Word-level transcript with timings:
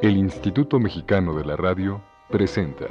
El 0.00 0.16
Instituto 0.16 0.78
Mexicano 0.78 1.34
de 1.34 1.44
la 1.44 1.56
Radio 1.56 2.00
presenta 2.30 2.84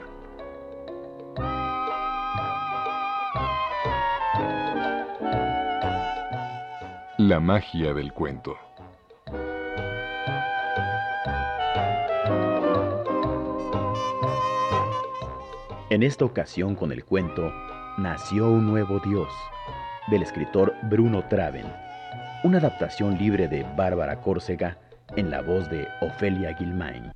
La 7.17 7.39
magia 7.39 7.93
del 7.93 8.11
cuento. 8.11 8.57
En 15.89 16.03
esta 16.03 16.25
ocasión 16.25 16.75
con 16.75 16.91
el 16.91 17.05
cuento 17.05 17.53
Nació 17.97 18.49
un 18.49 18.67
nuevo 18.67 18.99
Dios, 18.99 19.31
del 20.11 20.23
escritor 20.23 20.73
Bruno 20.83 21.23
Traven, 21.29 21.71
una 22.43 22.57
adaptación 22.57 23.17
libre 23.17 23.47
de 23.47 23.63
Bárbara 23.77 24.19
Córcega 24.19 24.77
en 25.15 25.29
la 25.31 25.41
voz 25.41 25.69
de 25.69 25.87
Ofelia 26.01 26.53
Gilmain. 26.55 27.11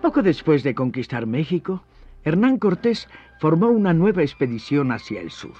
Poco 0.00 0.22
después 0.22 0.62
de 0.62 0.74
conquistar 0.74 1.26
México, 1.26 1.82
Hernán 2.24 2.58
Cortés 2.58 3.08
formó 3.38 3.68
una 3.68 3.94
nueva 3.94 4.22
expedición 4.22 4.92
hacia 4.92 5.20
el 5.20 5.30
sur. 5.30 5.54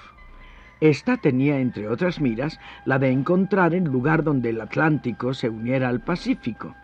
Esta 0.79 1.17
tenía, 1.17 1.59
entre 1.59 1.87
otras 1.87 2.19
miras, 2.19 2.59
la 2.85 2.99
de 2.99 3.09
encontrar 3.09 3.73
el 3.73 3.85
lugar 3.85 4.23
donde 4.23 4.49
el 4.49 4.59
Atlántico 4.59 5.33
se 5.33 5.49
uniera 5.49 5.87
al 5.87 6.01
Pacífico. 6.01 6.75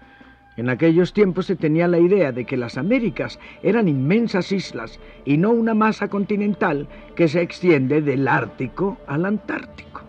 En 0.60 0.68
aquellos 0.68 1.14
tiempos 1.14 1.46
se 1.46 1.56
tenía 1.56 1.88
la 1.88 2.00
idea 2.00 2.34
de 2.34 2.44
que 2.44 2.58
las 2.58 2.78
Américas 2.78 3.40
eran 3.64 3.88
inmensas 3.88 4.52
islas 4.52 5.00
y 5.24 5.38
no 5.38 5.52
una 5.52 5.74
masa 5.74 6.10
continental 6.10 6.90
que 7.16 7.30
se 7.30 7.42
extiende 7.42 8.02
del 8.02 8.28
Ártico 8.28 8.98
al 9.08 9.26
Antártico. 9.26 10.02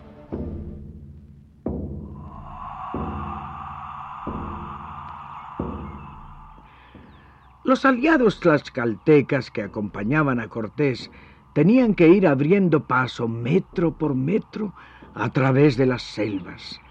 Los 7.63 7.85
aliados 7.85 8.41
tlaxcaltecas 8.41 9.51
que 9.51 9.61
acompañaban 9.61 10.41
a 10.41 10.49
Cortés 10.49 11.11
tenían 11.53 11.95
que 11.95 12.09
ir 12.09 12.27
abriendo 12.27 12.87
paso 12.87 13.29
metro 13.29 13.97
por 13.97 14.15
metro 14.15 14.73
a 15.13 15.29
través 15.29 15.77
de 15.77 15.85
las 15.85 16.01
selvas. 16.01 16.81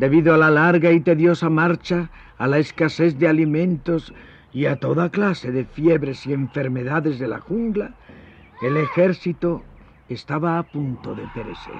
Debido 0.00 0.32
a 0.32 0.38
la 0.38 0.48
larga 0.48 0.92
y 0.92 1.00
tediosa 1.00 1.50
marcha, 1.50 2.08
a 2.38 2.46
la 2.46 2.56
escasez 2.56 3.18
de 3.18 3.28
alimentos 3.28 4.14
y 4.50 4.64
a 4.64 4.76
toda 4.76 5.10
clase 5.10 5.52
de 5.52 5.66
fiebres 5.66 6.26
y 6.26 6.32
enfermedades 6.32 7.18
de 7.18 7.28
la 7.28 7.38
jungla, 7.38 7.90
el 8.62 8.78
ejército 8.78 9.62
estaba 10.08 10.58
a 10.58 10.62
punto 10.62 11.14
de 11.14 11.24
perecer. 11.34 11.74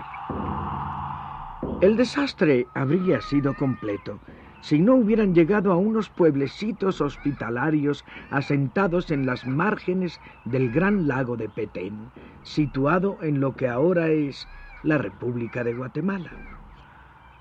El 1.81 1.97
desastre 1.97 2.67
habría 2.75 3.23
sido 3.23 3.55
completo 3.55 4.21
si 4.61 4.81
no 4.81 4.97
hubieran 4.97 5.35
llegado 5.35 5.73
a 5.73 5.79
unos 5.79 6.11
pueblecitos 6.11 7.01
hospitalarios 7.01 8.05
asentados 8.31 9.11
en 9.11 9.25
las 9.25 9.47
márgenes 9.47 10.21
del 10.45 10.71
gran 10.71 11.09
lago 11.09 11.39
de 11.39 11.49
Petén, 11.49 11.97
situado 12.43 13.17
en 13.23 13.41
lo 13.41 13.57
que 13.57 13.67
ahora 13.67 14.09
es 14.09 14.47
la 14.83 14.99
República 14.99 15.65
de 15.65 15.73
Guatemala. 15.73 16.60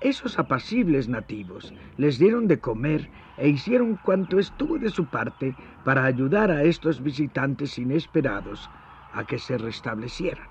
Esos 0.00 0.38
apacibles 0.38 1.08
nativos 1.08 1.74
les 1.98 2.18
dieron 2.18 2.48
de 2.48 2.58
comer 2.58 3.10
e 3.36 3.48
hicieron 3.48 3.96
cuanto 4.02 4.38
estuvo 4.38 4.78
de 4.78 4.88
su 4.88 5.04
parte 5.04 5.54
para 5.84 6.04
ayudar 6.04 6.50
a 6.50 6.62
estos 6.62 7.02
visitantes 7.02 7.78
inesperados 7.78 8.70
a 9.12 9.24
que 9.24 9.38
se 9.38 9.58
restablecieran. 9.58 10.48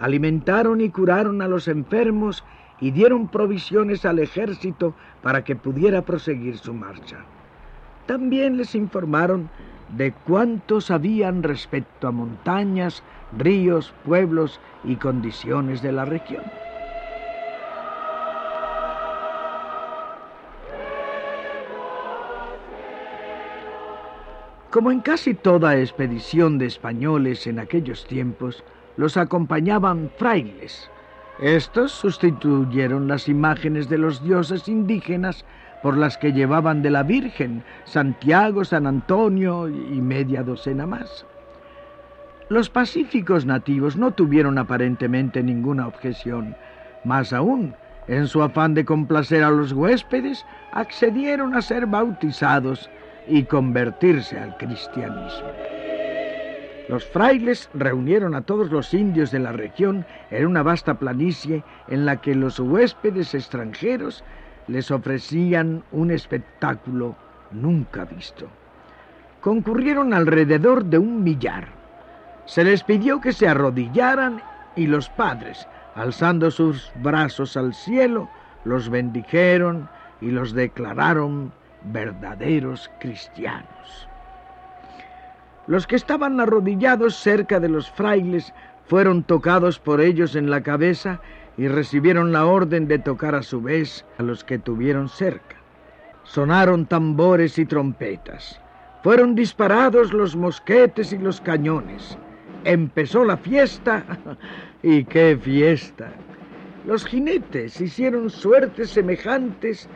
Alimentaron 0.00 0.80
y 0.80 0.90
curaron 0.90 1.40
a 1.40 1.46
los 1.46 1.68
enfermos 1.68 2.44
y 2.80 2.90
dieron 2.90 3.28
provisiones 3.28 4.04
al 4.04 4.18
ejército 4.18 4.94
para 5.22 5.44
que 5.44 5.54
pudiera 5.54 6.02
proseguir 6.02 6.58
su 6.58 6.74
marcha. 6.74 7.18
También 8.06 8.56
les 8.56 8.74
informaron 8.74 9.48
de 9.96 10.12
cuánto 10.12 10.80
sabían 10.80 11.44
respecto 11.44 12.08
a 12.08 12.12
montañas, 12.12 13.04
ríos, 13.38 13.94
pueblos 14.04 14.60
y 14.82 14.96
condiciones 14.96 15.80
de 15.80 15.92
la 15.92 16.04
región. 16.04 16.42
Como 24.76 24.90
en 24.90 25.00
casi 25.00 25.32
toda 25.32 25.78
expedición 25.78 26.58
de 26.58 26.66
españoles 26.66 27.46
en 27.46 27.58
aquellos 27.58 28.06
tiempos, 28.06 28.62
los 28.98 29.16
acompañaban 29.16 30.10
frailes, 30.18 30.90
estos 31.40 31.92
sustituyeron 31.92 33.08
las 33.08 33.26
imágenes 33.26 33.88
de 33.88 33.96
los 33.96 34.22
dioses 34.22 34.68
indígenas 34.68 35.46
por 35.82 35.96
las 35.96 36.18
que 36.18 36.34
llevaban 36.34 36.82
de 36.82 36.90
la 36.90 37.04
Virgen, 37.04 37.64
Santiago, 37.84 38.66
San 38.66 38.86
Antonio 38.86 39.66
y 39.66 39.98
media 40.02 40.42
docena 40.42 40.86
más. 40.86 41.24
Los 42.50 42.68
pacíficos 42.68 43.46
nativos 43.46 43.96
no 43.96 44.10
tuvieron 44.10 44.58
aparentemente 44.58 45.42
ninguna 45.42 45.86
objeción, 45.86 46.54
más 47.02 47.32
aún, 47.32 47.74
en 48.08 48.26
su 48.26 48.42
afán 48.42 48.74
de 48.74 48.84
complacer 48.84 49.42
a 49.42 49.50
los 49.50 49.72
huéspedes, 49.72 50.44
accedieron 50.72 51.54
a 51.54 51.62
ser 51.62 51.86
bautizados 51.86 52.90
y 53.28 53.44
convertirse 53.44 54.38
al 54.38 54.56
cristianismo. 54.56 55.50
Los 56.88 57.04
frailes 57.04 57.68
reunieron 57.74 58.34
a 58.34 58.42
todos 58.42 58.70
los 58.70 58.94
indios 58.94 59.32
de 59.32 59.40
la 59.40 59.52
región 59.52 60.06
en 60.30 60.46
una 60.46 60.62
vasta 60.62 60.94
planicie 60.94 61.64
en 61.88 62.06
la 62.06 62.20
que 62.20 62.34
los 62.34 62.60
huéspedes 62.60 63.34
extranjeros 63.34 64.22
les 64.68 64.90
ofrecían 64.90 65.82
un 65.90 66.12
espectáculo 66.12 67.16
nunca 67.50 68.04
visto. 68.04 68.48
Concurrieron 69.40 70.14
alrededor 70.14 70.84
de 70.84 70.98
un 70.98 71.24
millar. 71.24 71.68
Se 72.44 72.62
les 72.62 72.84
pidió 72.84 73.20
que 73.20 73.32
se 73.32 73.48
arrodillaran 73.48 74.40
y 74.76 74.86
los 74.86 75.08
padres, 75.08 75.66
alzando 75.96 76.50
sus 76.50 76.92
brazos 77.02 77.56
al 77.56 77.74
cielo, 77.74 78.28
los 78.64 78.88
bendijeron 78.88 79.88
y 80.20 80.30
los 80.30 80.52
declararon 80.52 81.52
verdaderos 81.84 82.90
cristianos. 82.98 84.08
Los 85.66 85.86
que 85.86 85.96
estaban 85.96 86.40
arrodillados 86.40 87.16
cerca 87.16 87.58
de 87.58 87.68
los 87.68 87.90
frailes 87.90 88.52
fueron 88.86 89.24
tocados 89.24 89.78
por 89.78 90.00
ellos 90.00 90.36
en 90.36 90.48
la 90.48 90.62
cabeza 90.62 91.20
y 91.56 91.68
recibieron 91.68 92.32
la 92.32 92.46
orden 92.46 92.86
de 92.86 92.98
tocar 92.98 93.34
a 93.34 93.42
su 93.42 93.60
vez 93.60 94.04
a 94.18 94.22
los 94.22 94.44
que 94.44 94.58
tuvieron 94.58 95.08
cerca. 95.08 95.56
Sonaron 96.22 96.86
tambores 96.86 97.58
y 97.58 97.66
trompetas. 97.66 98.60
Fueron 99.02 99.34
disparados 99.34 100.12
los 100.12 100.36
mosquetes 100.36 101.12
y 101.12 101.18
los 101.18 101.40
cañones. 101.40 102.18
Empezó 102.64 103.24
la 103.24 103.36
fiesta. 103.36 104.04
¡Y 104.82 105.04
qué 105.04 105.38
fiesta! 105.40 106.10
Los 106.84 107.04
jinetes 107.04 107.80
hicieron 107.80 108.30
suertes 108.30 108.90
semejantes 108.90 109.88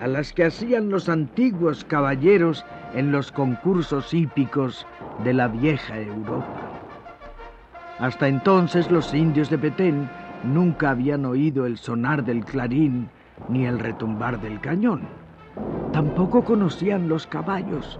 a 0.00 0.06
las 0.06 0.32
que 0.32 0.44
hacían 0.44 0.90
los 0.90 1.08
antiguos 1.08 1.84
caballeros 1.84 2.64
en 2.94 3.12
los 3.12 3.32
concursos 3.32 4.14
hípicos 4.14 4.86
de 5.24 5.34
la 5.34 5.48
vieja 5.48 5.98
Europa. 5.98 6.46
Hasta 7.98 8.28
entonces 8.28 8.90
los 8.90 9.12
indios 9.12 9.50
de 9.50 9.58
Petén 9.58 10.08
nunca 10.44 10.90
habían 10.90 11.24
oído 11.24 11.66
el 11.66 11.78
sonar 11.78 12.24
del 12.24 12.44
clarín 12.44 13.08
ni 13.48 13.66
el 13.66 13.78
retumbar 13.78 14.40
del 14.40 14.60
cañón. 14.60 15.02
Tampoco 15.92 16.44
conocían 16.44 17.08
los 17.08 17.26
caballos. 17.26 17.98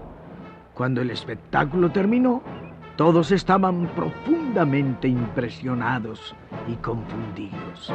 Cuando 0.73 1.01
el 1.01 1.11
espectáculo 1.11 1.91
terminó, 1.91 2.41
todos 2.95 3.31
estaban 3.31 3.87
profundamente 3.95 5.07
impresionados 5.07 6.35
y 6.67 6.75
confundidos. 6.75 7.91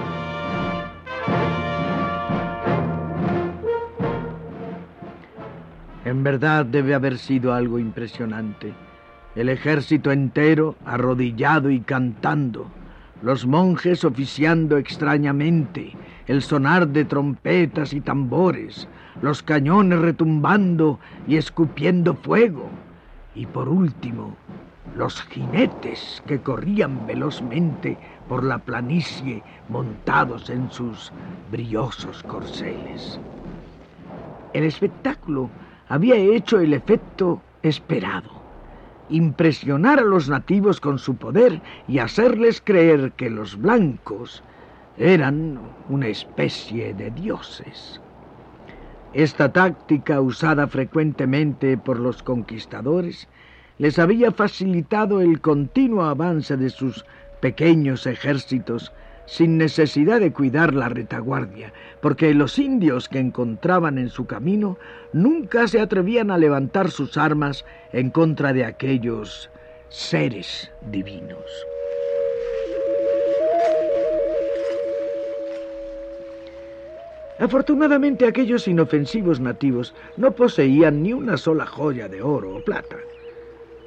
En 6.15 6.23
verdad 6.23 6.65
debe 6.65 6.95
haber 6.95 7.19
sido 7.19 7.53
algo 7.53 7.81
impresionante. 7.81 8.73
El 9.35 9.49
ejército 9.49 10.13
entero 10.13 10.77
arrodillado 10.87 11.71
y 11.71 11.81
cantando, 11.81 12.71
los 13.21 13.47
monjes 13.47 14.05
oficiando 14.05 14.77
extrañamente, 14.77 15.91
el 16.29 16.41
sonar 16.43 16.87
de 16.87 17.05
trompetas 17.05 17.93
y 17.93 18.01
tambores, 18.01 18.87
los 19.23 19.43
cañones 19.43 19.99
retumbando 19.99 21.01
y 21.27 21.35
escupiendo 21.35 22.15
fuego, 22.15 22.69
y 23.35 23.47
por 23.47 23.69
último, 23.69 24.37
los 24.97 25.21
jinetes 25.23 26.23
que 26.29 26.39
corrían 26.39 27.09
velozmente 27.09 27.99
por 28.29 28.45
la 28.45 28.59
planicie 28.59 29.43
montados 29.69 30.49
en 30.49 30.71
sus 30.71 31.11
brillosos 31.51 32.23
corceles. 32.23 33.19
El 34.53 34.63
espectáculo 34.63 35.51
había 35.89 36.17
hecho 36.17 36.61
el 36.61 36.73
efecto 36.75 37.43
esperado. 37.63 38.43
impresionar 39.09 39.99
a 40.01 40.03
los 40.03 40.29
nativos 40.29 40.81
con 40.81 40.99
su 40.99 41.17
poder 41.17 41.61
y 41.87 41.99
hacerles 41.99 42.63
creer 42.65 43.13
que 43.13 43.31
los 43.31 43.57
blancos 43.61 44.43
eran 44.97 45.59
una 45.89 46.09
especie 46.09 46.95
de 46.95 47.11
dioses. 47.11 48.01
Esta 49.13 49.53
táctica 49.53 50.21
usada 50.21 50.67
frecuentemente 50.67 51.77
por 51.77 52.01
los 52.01 52.23
conquistadores 52.23 53.29
les 53.79 53.99
había 53.99 54.33
facilitado 54.33 55.21
el 55.21 55.41
continuo 55.41 56.05
avance 56.05 56.57
de 56.57 56.71
sus 56.71 57.05
pequeños 57.41 58.07
ejércitos 58.07 58.93
sin 59.27 59.59
necesidad 59.59 60.21
de 60.21 60.33
cuidar 60.33 60.75
la 60.75 60.89
retaguardia, 60.89 61.73
porque 62.01 62.35
los 62.35 62.59
indios 62.59 63.09
que 63.09 63.19
encontraban 63.19 63.99
en 63.99 64.11
su 64.11 64.27
camino 64.27 64.79
nunca 65.13 65.67
se 65.69 65.81
atrevían 65.81 66.31
a 66.31 66.39
levantar 66.39 66.91
sus 66.91 67.17
armas 67.17 67.65
en 67.93 68.11
contra 68.11 68.53
de 68.53 68.65
aquellos 68.65 69.51
seres 69.89 70.71
divinos. 70.91 71.45
Afortunadamente 77.39 78.27
aquellos 78.27 78.69
inofensivos 78.69 79.41
nativos 79.41 79.95
no 80.17 80.33
poseían 80.33 81.03
ni 81.03 81.13
una 81.13 81.37
sola 81.37 81.67
joya 81.67 82.09
de 82.09 82.23
oro 82.23 82.57
o 82.57 82.65
plata. 82.65 82.97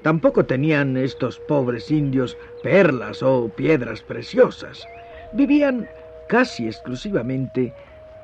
Tampoco 0.02 0.46
tenían 0.46 0.98
estos 0.98 1.40
pobres 1.40 1.90
indios 1.90 2.38
perlas 2.62 3.24
o 3.24 3.50
piedras 3.50 4.02
preciosas. 4.02 4.86
Vivían 5.34 5.88
casi 6.28 6.68
exclusivamente 6.68 7.74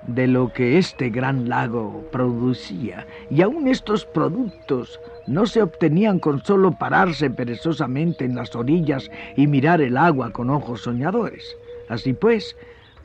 de 0.07 0.27
lo 0.27 0.51
que 0.51 0.77
este 0.77 1.09
gran 1.09 1.47
lago 1.47 2.03
producía, 2.11 3.07
y 3.29 3.41
aún 3.41 3.67
estos 3.67 4.05
productos 4.05 4.99
no 5.27 5.45
se 5.45 5.61
obtenían 5.61 6.19
con 6.19 6.43
solo 6.43 6.77
pararse 6.77 7.29
perezosamente 7.29 8.25
en 8.25 8.35
las 8.35 8.53
orillas 8.55 9.09
y 9.37 9.47
mirar 9.47 9.81
el 9.81 9.95
agua 9.95 10.31
con 10.31 10.49
ojos 10.49 10.81
soñadores. 10.81 11.55
Así 11.87 12.13
pues, 12.13 12.55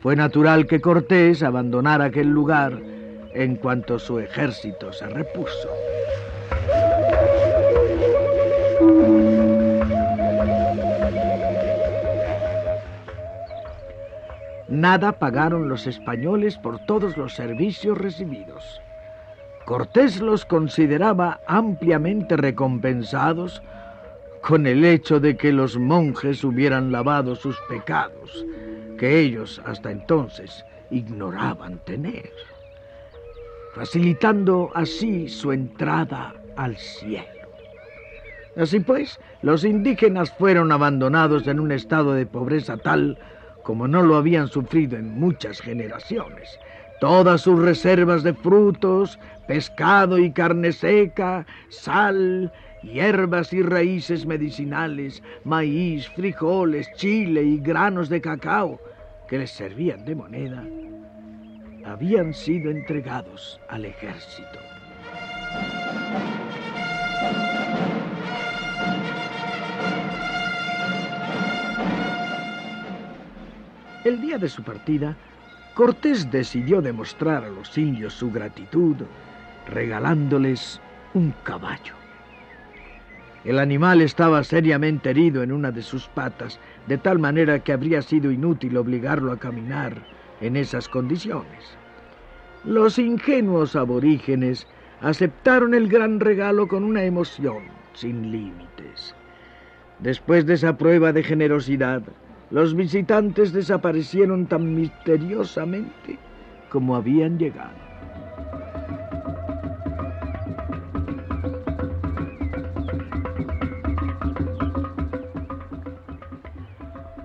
fue 0.01 0.17
natural 0.17 0.67
que 0.67 0.81
Cortés 0.81 1.43
abandonara 1.43 2.07
aquel 2.07 2.29
lugar 2.29 2.81
en 3.35 3.57
cuanto 3.57 3.99
su 3.99 4.19
ejército 4.19 4.93
se 4.93 5.07
repuso. 5.07 5.69
Nada 14.69 15.13
pagaron 15.13 15.69
los 15.69 15.87
españoles 15.87 16.59
por 16.59 16.79
todos 16.81 17.17
los 17.17 17.35
servicios 17.35 17.97
recibidos. 17.97 18.81
Cortés 19.65 20.21
los 20.21 20.45
consideraba 20.45 21.41
ampliamente 21.47 22.37
recompensados 22.37 23.63
con 24.43 24.67
el 24.67 24.85
hecho 24.85 25.21
de 25.21 25.37
que 25.37 25.53
los 25.53 25.77
monjes 25.77 26.45
hubieran 26.45 26.93
lavado 26.93 27.35
sus 27.35 27.59
pecados 27.69 28.45
que 28.99 29.21
ellos 29.21 29.63
hasta 29.65 29.91
entonces 29.91 30.65
ignoraban 30.91 31.79
tener, 31.85 32.31
facilitando 33.75 34.71
así 34.75 35.29
su 35.29 35.53
entrada 35.53 36.35
al 36.57 36.77
cielo. 36.77 37.27
Así 38.57 38.81
pues, 38.81 39.19
los 39.41 39.65
indígenas 39.65 40.31
fueron 40.33 40.73
abandonados 40.73 41.47
en 41.47 41.61
un 41.61 41.71
estado 41.73 42.13
de 42.13 42.27
pobreza 42.27 42.77
tal 42.77 43.17
como 43.69 43.87
no 43.87 44.03
lo 44.03 44.17
habían 44.17 44.49
sufrido 44.49 44.97
en 44.97 45.21
muchas 45.21 45.61
generaciones. 45.61 46.59
Todas 47.01 47.43
sus 47.43 47.61
reservas 47.61 48.23
de 48.23 48.33
frutos, 48.33 49.19
pescado 49.47 50.17
y 50.17 50.31
carne 50.31 50.73
seca, 50.73 51.45
sal, 51.69 52.51
hierbas 52.83 53.53
y 53.53 53.61
raíces 53.61 54.25
medicinales, 54.25 55.23
maíz, 55.45 56.09
frijoles, 56.09 56.91
chile 56.95 57.43
y 57.43 57.59
granos 57.59 58.09
de 58.09 58.23
cacao, 58.23 58.81
que 59.29 59.37
les 59.37 59.51
servían 59.51 60.03
de 60.07 60.15
moneda, 60.15 60.65
habían 61.85 62.33
sido 62.33 62.71
entregados 62.71 63.61
al 63.69 63.85
ejército. 63.85 64.59
El 74.09 74.23
día 74.23 74.39
de 74.39 74.49
su 74.49 74.63
partida, 74.63 75.15
Cortés 75.75 76.31
decidió 76.31 76.81
demostrar 76.81 77.45
a 77.45 77.51
los 77.51 77.77
indios 77.77 78.15
su 78.15 78.33
gratitud 78.33 78.97
regalándoles 79.67 80.81
un 81.13 81.35
caballo. 81.43 81.93
El 83.45 83.59
animal 83.59 84.01
estaba 84.01 84.43
seriamente 84.45 85.11
herido 85.11 85.43
en 85.43 85.53
una 85.53 85.73
de 85.73 85.83
sus 85.83 86.09
patas, 86.09 86.59
de 86.87 86.97
tal 86.97 87.19
manera 87.19 87.59
que 87.59 87.75
habría 87.75 88.01
sido 88.01 88.31
inútil 88.31 88.79
obligarlo 88.79 89.31
a 89.31 89.39
caminar 89.39 90.03
en 90.41 90.57
esas 90.57 90.89
condiciones. 90.89 91.77
Los 92.65 92.99
ingenuos 92.99 93.77
aborígenes 93.77 94.67
aceptaron 95.03 95.75
el 95.75 95.87
gran 95.87 96.19
regalo 96.19 96.67
con 96.67 96.83
una 96.83 97.03
emoción 97.03 97.59
sin 97.93 98.33
límites. 98.33 99.15
Después 99.99 100.47
de 100.47 100.55
esa 100.55 100.79
prueba 100.79 101.13
de 101.13 101.23
generosidad, 101.23 102.03
los 102.51 102.75
visitantes 102.75 103.53
desaparecieron 103.53 104.47
tan 104.47 104.75
misteriosamente 104.75 106.19
como 106.71 106.97
habían 106.97 107.39
llegado. 107.39 107.89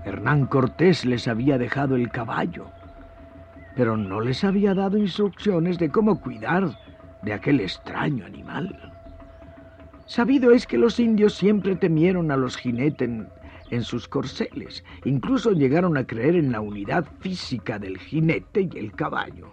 Hernán 0.05 0.45
Cortés 0.47 1.05
les 1.05 1.27
había 1.27 1.57
dejado 1.57 1.95
el 1.95 2.09
caballo, 2.09 2.67
pero 3.75 3.97
no 3.97 4.21
les 4.21 4.43
había 4.43 4.73
dado 4.73 4.97
instrucciones 4.97 5.77
de 5.79 5.89
cómo 5.89 6.19
cuidar 6.21 6.69
de 7.21 7.33
aquel 7.33 7.61
extraño 7.61 8.25
animal. 8.25 8.93
Sabido 10.05 10.51
es 10.51 10.67
que 10.67 10.77
los 10.77 10.99
indios 10.99 11.33
siempre 11.33 11.75
temieron 11.75 12.29
a 12.29 12.37
los 12.37 12.57
jinetes 12.57 13.09
en, 13.75 13.83
sus 13.83 14.07
corceles, 14.07 14.83
incluso 15.05 15.51
llegaron 15.51 15.97
a 15.97 16.05
creer 16.05 16.35
en 16.35 16.51
la 16.51 16.61
unidad 16.61 17.05
física 17.19 17.79
del 17.79 17.97
jinete 17.97 18.69
y 18.71 18.77
el 18.77 18.91
caballo. 18.93 19.51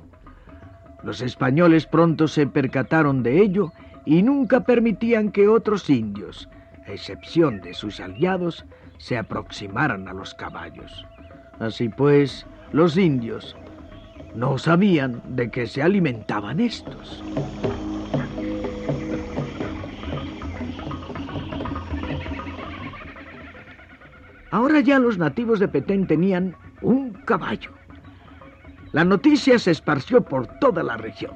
Los 1.02 1.22
españoles 1.22 1.86
pronto 1.86 2.28
se 2.28 2.46
percataron 2.46 3.22
de 3.22 3.40
ello 3.40 3.72
y 4.04 4.22
nunca 4.22 4.64
permitían 4.64 5.30
que 5.30 5.48
otros 5.48 5.88
indios, 5.88 6.48
a 6.86 6.92
excepción 6.92 7.60
de 7.60 7.74
sus 7.74 8.00
aliados, 8.00 8.64
se 8.98 9.16
aproximaran 9.16 10.08
a 10.08 10.12
los 10.12 10.34
caballos. 10.34 11.06
Así 11.58 11.88
pues, 11.88 12.46
los 12.72 12.96
indios 12.96 13.56
no 14.34 14.58
sabían 14.58 15.22
de 15.28 15.50
qué 15.50 15.66
se 15.66 15.82
alimentaban 15.82 16.60
estos. 16.60 17.22
Ahora 24.60 24.80
ya 24.80 24.98
los 24.98 25.16
nativos 25.16 25.58
de 25.58 25.68
Petén 25.68 26.06
tenían 26.06 26.54
un 26.82 27.14
caballo. 27.24 27.70
La 28.92 29.06
noticia 29.06 29.58
se 29.58 29.70
esparció 29.70 30.20
por 30.20 30.48
toda 30.58 30.82
la 30.82 30.98
región. 30.98 31.32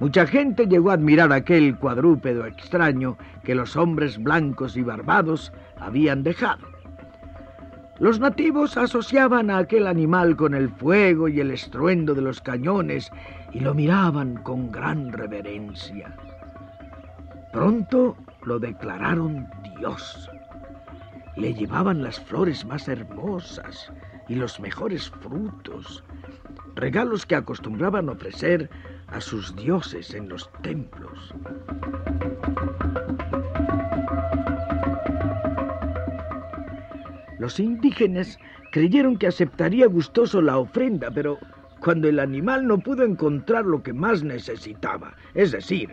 Mucha 0.00 0.26
gente 0.26 0.66
llegó 0.66 0.90
a 0.90 0.94
admirar 0.94 1.32
aquel 1.32 1.74
cuadrúpedo 1.78 2.44
extraño 2.44 3.16
que 3.42 3.54
los 3.54 3.74
hombres 3.74 4.22
blancos 4.22 4.76
y 4.76 4.82
barbados 4.82 5.50
habían 5.80 6.24
dejado. 6.24 6.66
Los 7.98 8.20
nativos 8.20 8.76
asociaban 8.76 9.48
a 9.48 9.56
aquel 9.56 9.86
animal 9.86 10.36
con 10.36 10.52
el 10.52 10.68
fuego 10.68 11.28
y 11.28 11.40
el 11.40 11.52
estruendo 11.52 12.14
de 12.14 12.20
los 12.20 12.42
cañones 12.42 13.10
y 13.52 13.60
lo 13.60 13.72
miraban 13.72 14.34
con 14.42 14.70
gran 14.70 15.10
reverencia. 15.10 16.14
Pronto 17.50 18.14
lo 18.44 18.58
declararon 18.58 19.48
Dios. 19.78 20.28
Le 21.36 21.54
llevaban 21.54 22.02
las 22.02 22.20
flores 22.20 22.64
más 22.64 22.88
hermosas 22.88 23.90
y 24.28 24.34
los 24.34 24.60
mejores 24.60 25.10
frutos, 25.10 26.04
regalos 26.74 27.24
que 27.26 27.36
acostumbraban 27.36 28.08
ofrecer 28.08 28.68
a 29.08 29.20
sus 29.20 29.54
dioses 29.56 30.14
en 30.14 30.28
los 30.28 30.50
templos. 30.62 31.34
Los 37.38 37.58
indígenas 37.58 38.38
creyeron 38.70 39.16
que 39.16 39.26
aceptaría 39.26 39.86
gustoso 39.86 40.40
la 40.40 40.58
ofrenda, 40.58 41.10
pero 41.10 41.38
cuando 41.80 42.08
el 42.08 42.20
animal 42.20 42.66
no 42.66 42.78
pudo 42.78 43.04
encontrar 43.04 43.64
lo 43.64 43.82
que 43.82 43.92
más 43.92 44.22
necesitaba, 44.22 45.14
es 45.34 45.50
decir, 45.50 45.92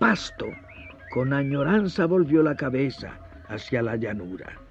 pasto, 0.00 0.46
con 1.14 1.32
añoranza 1.32 2.06
volvió 2.06 2.42
la 2.42 2.56
cabeza 2.56 3.12
hacia 3.48 3.82
la 3.82 3.96
llanura. 3.96 4.61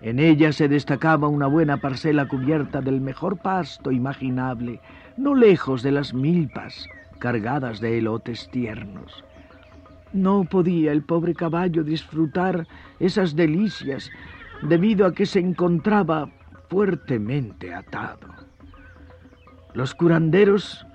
En 0.00 0.20
ella 0.20 0.52
se 0.52 0.68
destacaba 0.68 1.26
una 1.28 1.46
buena 1.46 1.78
parcela 1.78 2.28
cubierta 2.28 2.80
del 2.80 3.00
mejor 3.00 3.38
pasto 3.38 3.90
imaginable, 3.90 4.80
no 5.16 5.34
lejos 5.34 5.82
de 5.82 5.92
las 5.92 6.14
milpas 6.14 6.86
cargadas 7.18 7.80
de 7.80 7.98
elotes 7.98 8.48
tiernos. 8.50 9.24
No 10.12 10.44
podía 10.44 10.92
el 10.92 11.02
pobre 11.02 11.34
caballo 11.34 11.82
disfrutar 11.82 12.66
esas 13.00 13.34
delicias 13.34 14.10
debido 14.62 15.04
a 15.04 15.12
que 15.12 15.26
se 15.26 15.40
encontraba 15.40 16.30
fuertemente 16.68 17.74
atado. 17.74 18.28
Los 19.74 19.94
curanderos 19.94 20.86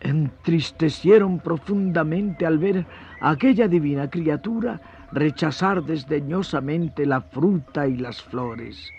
entristecieron 0.00 1.38
profundamente 1.38 2.46
al 2.46 2.58
ver 2.58 2.86
a 3.20 3.30
aquella 3.30 3.68
divina 3.68 4.08
criatura 4.08 4.80
rechazar 5.12 5.84
desdeñosamente 5.84 7.04
la 7.04 7.20
fruta 7.20 7.86
y 7.86 7.96
las 7.96 8.22
flores. 8.22 8.90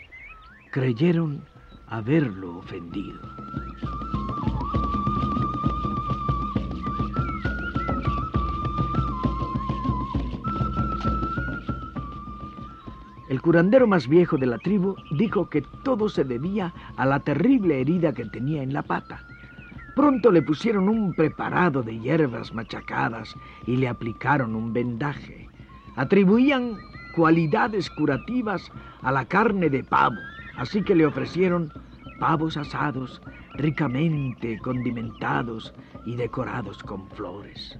Creyeron 0.71 1.41
haberlo 1.87 2.57
ofendido. 2.57 3.19
El 13.29 13.41
curandero 13.41 13.87
más 13.87 14.07
viejo 14.07 14.37
de 14.37 14.45
la 14.45 14.59
tribu 14.59 14.95
dijo 15.17 15.49
que 15.49 15.63
todo 15.83 16.07
se 16.07 16.23
debía 16.23 16.71
a 16.97 17.05
la 17.07 17.19
terrible 17.19 17.81
herida 17.81 18.13
que 18.13 18.25
tenía 18.25 18.61
en 18.61 18.73
la 18.73 18.83
pata. 18.83 19.25
Pronto 19.95 20.31
le 20.31 20.43
pusieron 20.43 20.87
un 20.87 21.13
preparado 21.13 21.81
de 21.81 21.99
hierbas 21.99 22.53
machacadas 22.53 23.33
y 23.65 23.77
le 23.77 23.87
aplicaron 23.87 24.55
un 24.55 24.71
vendaje. 24.71 25.49
Atribuían 25.95 26.77
cualidades 27.15 27.89
curativas 27.89 28.71
a 29.03 29.11
la 29.11 29.25
carne 29.25 29.69
de 29.69 29.83
pavo, 29.83 30.21
así 30.57 30.81
que 30.81 30.95
le 30.95 31.05
ofrecieron 31.05 31.71
pavos 32.19 32.57
asados, 32.57 33.21
ricamente 33.55 34.57
condimentados 34.59 35.73
y 36.05 36.15
decorados 36.15 36.81
con 36.83 37.07
flores. 37.11 37.77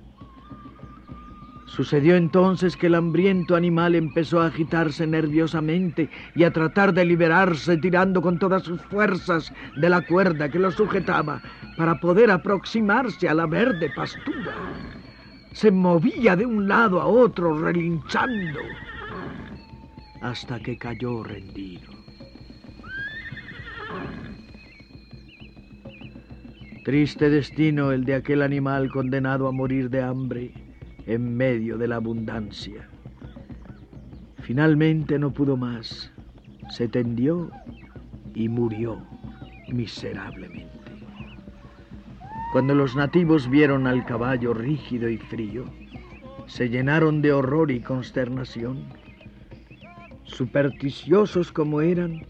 Sucedió 1.66 2.16
entonces 2.16 2.78
que 2.78 2.86
el 2.86 2.94
hambriento 2.94 3.56
animal 3.56 3.96
empezó 3.96 4.42
a 4.42 4.48
agitarse 4.48 5.08
nerviosamente 5.08 6.08
y 6.36 6.44
a 6.44 6.54
tratar 6.54 6.94
de 6.94 7.04
liberarse 7.04 7.78
tirando 7.78 8.22
con 8.22 8.38
todas 8.38 8.62
sus 8.62 8.80
fuerzas 8.82 9.52
de 9.76 9.90
la 9.90 10.02
cuerda 10.02 10.50
que 10.50 10.60
lo 10.60 10.70
sujetaba 10.70 11.42
para 11.76 12.00
poder 12.00 12.30
aproximarse 12.30 13.28
a 13.28 13.34
la 13.34 13.48
verde 13.48 13.90
pastura 13.90 14.54
se 15.54 15.72
movía 15.72 16.36
de 16.36 16.46
un 16.46 16.68
lado 16.68 17.00
a 17.00 17.06
otro 17.06 17.58
relinchando 17.58 18.60
hasta 20.22 20.60
que 20.60 20.78
cayó 20.78 21.24
rendido. 21.24 21.92
Triste 26.84 27.30
destino 27.30 27.92
el 27.92 28.04
de 28.04 28.16
aquel 28.16 28.42
animal 28.42 28.92
condenado 28.92 29.48
a 29.48 29.52
morir 29.52 29.90
de 29.90 30.02
hambre 30.02 30.54
en 31.06 31.38
medio 31.38 31.78
de 31.78 31.88
la 31.88 31.96
abundancia. 31.96 32.90
Finalmente 34.40 35.18
no 35.18 35.32
pudo 35.32 35.56
más, 35.56 36.12
se 36.70 36.90
tendió 36.90 37.50
y 38.34 38.50
murió 38.50 39.02
miserablemente. 39.70 40.74
Cuando 42.54 42.76
los 42.76 42.96
nativos 42.96 43.50
vieron 43.50 43.88
al 43.88 44.06
caballo 44.06 44.54
rígido 44.54 45.10
y 45.10 45.18
frío, 45.18 45.66
se 46.46 46.70
llenaron 46.70 47.20
de 47.24 47.34
horror 47.34 47.72
y 47.72 47.80
consternación. 47.80 48.84
Supersticiosos 50.26 51.52
como 51.52 51.82
eran, 51.82 52.28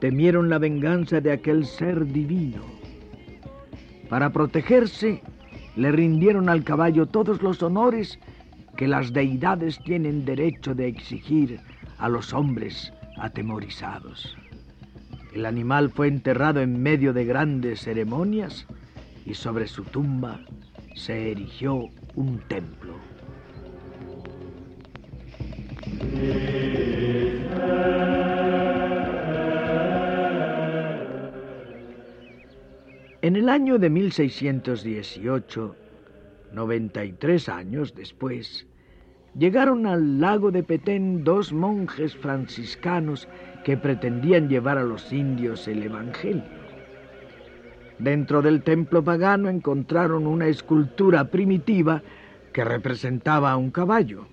temieron 0.00 0.48
la 0.48 0.56
venganza 0.56 1.20
de 1.20 1.32
aquel 1.32 1.66
ser 1.66 2.06
divino. 2.06 2.62
Para 4.08 4.32
protegerse, 4.32 5.22
le 5.76 5.92
rindieron 5.92 6.48
al 6.48 6.64
caballo 6.64 7.04
todos 7.04 7.42
los 7.42 7.62
honores 7.62 8.18
que 8.78 8.88
las 8.88 9.12
deidades 9.12 9.78
tienen 9.84 10.24
derecho 10.24 10.74
de 10.74 10.88
exigir 10.88 11.60
a 11.98 12.08
los 12.08 12.32
hombres 12.32 12.90
atemorizados. 13.18 14.34
El 15.34 15.44
animal 15.44 15.90
fue 15.90 16.08
enterrado 16.08 16.62
en 16.62 16.82
medio 16.82 17.12
de 17.12 17.26
grandes 17.26 17.82
ceremonias 17.82 18.66
y 19.26 19.34
sobre 19.34 19.66
su 19.66 19.84
tumba 19.84 20.40
se 20.94 21.32
erigió 21.32 21.88
un 22.14 22.38
templo. 22.48 22.94
En 33.22 33.36
el 33.36 33.48
año 33.48 33.78
de 33.78 33.88
1618, 33.88 35.76
93 36.52 37.48
años 37.48 37.94
después, 37.94 38.66
llegaron 39.38 39.86
al 39.86 40.20
lago 40.20 40.50
de 40.50 40.62
Petén 40.62 41.24
dos 41.24 41.52
monjes 41.52 42.16
franciscanos 42.16 43.28
que 43.64 43.76
pretendían 43.76 44.48
llevar 44.48 44.76
a 44.76 44.82
los 44.82 45.12
indios 45.12 45.68
el 45.68 45.84
Evangelio. 45.84 46.61
Dentro 48.02 48.42
del 48.42 48.64
templo 48.64 49.04
pagano 49.04 49.48
encontraron 49.48 50.26
una 50.26 50.48
escultura 50.48 51.26
primitiva 51.26 52.02
que 52.52 52.64
representaba 52.64 53.52
a 53.52 53.56
un 53.56 53.70
caballo. 53.70 54.26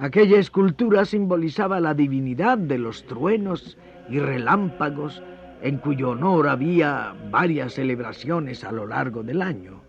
Aquella 0.00 0.40
escultura 0.40 1.04
simbolizaba 1.04 1.78
la 1.78 1.94
divinidad 1.94 2.58
de 2.58 2.78
los 2.78 3.04
truenos 3.04 3.78
y 4.10 4.18
relámpagos 4.18 5.22
en 5.62 5.78
cuyo 5.78 6.10
honor 6.10 6.48
había 6.48 7.14
varias 7.30 7.74
celebraciones 7.74 8.64
a 8.64 8.72
lo 8.72 8.88
largo 8.88 9.22
del 9.22 9.40
año. 9.40 9.80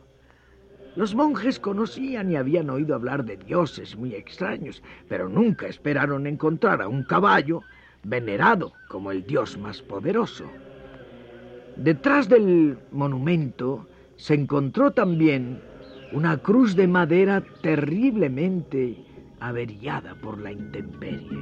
Los 0.95 1.15
monjes 1.15 1.59
conocían 1.59 2.29
y 2.29 2.35
habían 2.35 2.69
oído 2.69 2.93
hablar 2.93 3.25
de 3.25 3.37
dioses 3.37 3.97
muy 3.97 4.13
extraños, 4.13 4.83
pero 5.07 5.27
nunca 5.27 5.65
esperaron 5.65 6.27
encontrar 6.27 6.83
a 6.83 6.87
un 6.87 7.01
caballo 7.01 7.63
venerado 8.03 8.73
como 8.89 9.09
el 9.09 9.25
dios 9.25 9.57
más 9.57 9.81
poderoso. 9.81 10.45
Detrás 11.79 12.27
del 12.27 12.77
monumento 12.91 13.87
se 14.17 14.33
encontró 14.33 14.91
también 14.91 15.61
una 16.11 16.37
cruz 16.37 16.75
de 16.75 16.89
madera 16.89 17.41
terriblemente 17.61 18.97
averiada 19.39 20.13
por 20.15 20.41
la 20.41 20.51
intemperie. 20.51 21.39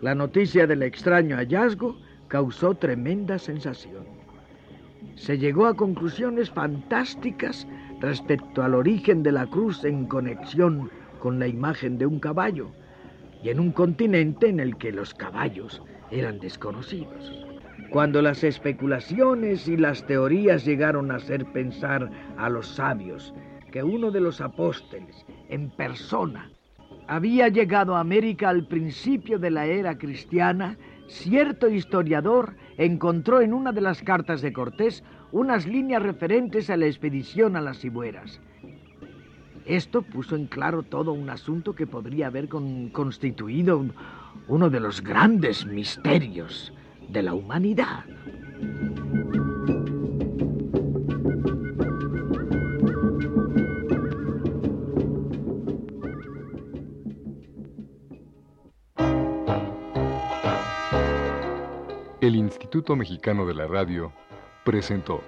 La 0.00 0.14
noticia 0.14 0.66
del 0.66 0.82
extraño 0.82 1.36
hallazgo 1.36 1.98
causó 2.28 2.74
tremenda 2.74 3.38
sensación. 3.38 4.06
Se 5.16 5.36
llegó 5.36 5.66
a 5.66 5.74
conclusiones 5.74 6.48
fantásticas 6.48 7.66
respecto 8.00 8.62
al 8.62 8.74
origen 8.74 9.22
de 9.22 9.32
la 9.32 9.46
cruz 9.46 9.84
en 9.84 10.06
conexión 10.06 10.90
con 11.20 11.38
la 11.38 11.48
imagen 11.48 11.98
de 11.98 12.06
un 12.06 12.18
caballo 12.18 12.70
y 13.42 13.50
en 13.50 13.60
un 13.60 13.72
continente 13.72 14.48
en 14.48 14.60
el 14.60 14.76
que 14.76 14.92
los 14.92 15.14
caballos 15.14 15.82
eran 16.10 16.38
desconocidos. 16.38 17.46
Cuando 17.90 18.22
las 18.22 18.42
especulaciones 18.44 19.68
y 19.68 19.76
las 19.76 20.06
teorías 20.06 20.64
llegaron 20.64 21.10
a 21.10 21.16
hacer 21.16 21.44
pensar 21.52 22.10
a 22.38 22.48
los 22.48 22.66
sabios 22.66 23.34
que 23.70 23.82
uno 23.82 24.10
de 24.10 24.20
los 24.20 24.40
apóstoles, 24.40 25.26
en 25.48 25.70
persona, 25.70 26.50
había 27.08 27.48
llegado 27.48 27.96
a 27.96 28.00
América 28.00 28.48
al 28.48 28.66
principio 28.66 29.38
de 29.38 29.50
la 29.50 29.66
era 29.66 29.98
cristiana, 29.98 30.78
cierto 31.08 31.68
historiador 31.68 32.54
encontró 32.78 33.40
en 33.40 33.52
una 33.52 33.72
de 33.72 33.80
las 33.80 34.02
cartas 34.02 34.40
de 34.40 34.52
Cortés 34.52 35.02
unas 35.32 35.66
líneas 35.66 36.02
referentes 36.02 36.70
a 36.70 36.76
la 36.76 36.86
expedición 36.86 37.56
a 37.56 37.60
las 37.60 37.80
Cibueras. 37.80 38.40
Esto 39.64 40.02
puso 40.02 40.34
en 40.34 40.46
claro 40.46 40.82
todo 40.82 41.12
un 41.12 41.30
asunto 41.30 41.74
que 41.74 41.86
podría 41.86 42.26
haber 42.26 42.48
constituido 42.48 43.84
uno 44.48 44.70
de 44.70 44.80
los 44.80 45.02
grandes 45.02 45.64
misterios 45.64 46.72
de 47.08 47.22
la 47.22 47.34
humanidad. 47.34 48.04
El 62.20 62.36
Instituto 62.36 62.94
Mexicano 62.94 63.46
de 63.46 63.54
la 63.54 63.66
Radio 63.66 64.12
presentó 64.64 65.22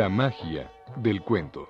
La 0.00 0.08
magia 0.08 0.72
del 0.96 1.20
cuento. 1.20 1.68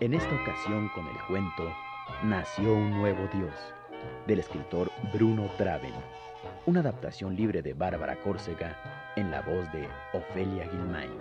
En 0.00 0.14
esta 0.14 0.34
ocasión 0.34 0.88
con 0.96 1.06
el 1.06 1.16
cuento 1.28 1.72
Nació 2.24 2.74
un 2.74 2.90
nuevo 2.90 3.28
Dios, 3.32 3.54
del 4.26 4.40
escritor 4.40 4.90
Bruno 5.14 5.48
Traven, 5.58 5.94
una 6.66 6.80
adaptación 6.80 7.36
libre 7.36 7.62
de 7.62 7.74
Bárbara 7.74 8.16
Córcega 8.16 9.12
en 9.14 9.30
la 9.30 9.42
voz 9.42 9.70
de 9.70 9.88
Ofelia 10.12 10.64
Guilmain. 10.72 11.12